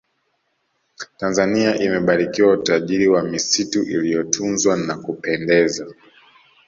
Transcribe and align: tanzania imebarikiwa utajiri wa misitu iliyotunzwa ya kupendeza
tanzania 1.19 1.77
imebarikiwa 1.79 2.53
utajiri 2.53 3.07
wa 3.07 3.23
misitu 3.23 3.83
iliyotunzwa 3.83 4.77
ya 4.79 4.95
kupendeza 4.97 5.87